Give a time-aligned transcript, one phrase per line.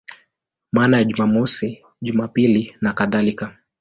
[0.71, 3.57] Maana ya Jumamosi, Jumapili nakadhalika.